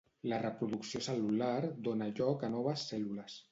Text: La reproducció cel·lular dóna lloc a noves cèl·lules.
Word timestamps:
La 0.31 0.37
reproducció 0.43 1.01
cel·lular 1.09 1.51
dóna 1.89 2.09
lloc 2.21 2.49
a 2.51 2.53
noves 2.57 2.89
cèl·lules. 2.91 3.41